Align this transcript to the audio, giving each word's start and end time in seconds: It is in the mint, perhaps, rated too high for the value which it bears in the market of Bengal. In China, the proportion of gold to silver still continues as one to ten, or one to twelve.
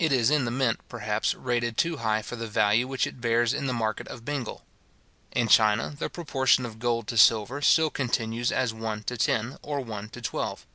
It 0.00 0.10
is 0.10 0.30
in 0.32 0.46
the 0.46 0.50
mint, 0.50 0.80
perhaps, 0.88 1.32
rated 1.32 1.76
too 1.78 1.98
high 1.98 2.22
for 2.22 2.34
the 2.34 2.48
value 2.48 2.88
which 2.88 3.06
it 3.06 3.20
bears 3.20 3.54
in 3.54 3.68
the 3.68 3.72
market 3.72 4.08
of 4.08 4.24
Bengal. 4.24 4.64
In 5.30 5.46
China, 5.46 5.94
the 5.96 6.10
proportion 6.10 6.66
of 6.66 6.80
gold 6.80 7.06
to 7.06 7.16
silver 7.16 7.62
still 7.62 7.88
continues 7.88 8.50
as 8.50 8.74
one 8.74 9.04
to 9.04 9.16
ten, 9.16 9.58
or 9.62 9.80
one 9.80 10.08
to 10.08 10.20
twelve. 10.20 10.66